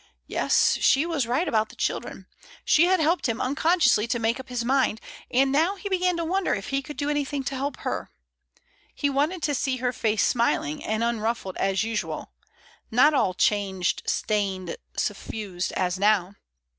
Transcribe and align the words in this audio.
Yes, 0.25 0.79
she 0.81 1.05
was 1.05 1.27
right 1.27 1.47
about 1.47 1.69
the 1.69 1.75
children. 1.75 2.25
She 2.65 2.85
had 2.85 2.99
helped 2.99 3.29
him 3.29 3.39
unconsciously 3.39 4.07
to 4.07 4.17
make 4.17 4.39
up 4.39 4.49
his 4.49 4.65
mind, 4.65 4.99
and 5.29 5.49
he 5.49 5.51
now 5.51 5.77
began 5.91 6.17
to 6.17 6.25
wonder 6.25 6.55
if 6.55 6.69
he 6.69 6.81
could 6.81 6.97
do 6.97 7.07
anything 7.07 7.43
to 7.43 7.55
help 7.55 7.77
her.... 7.81 8.09
He 8.95 9.11
wanted 9.11 9.43
to 9.43 9.53
see 9.53 9.77
her 9.77 9.93
face 9.93 10.23
smiling 10.27 10.83
and 10.83 11.03
unruffled 11.03 11.55
as 11.57 11.83
usual, 11.83 12.31
not 12.89 13.13
all 13.13 13.35
changed, 13.35 14.01
stained, 14.07 14.75
suffused 14.97 15.71
as 15.73 15.99
now. 15.99 16.33